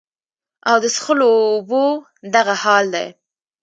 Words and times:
او 0.69 0.77
د 0.83 0.85
څښلو 0.95 1.29
اوبو 1.53 1.85
دغه 2.35 2.53
حال 2.63 2.85
دے 2.95 3.07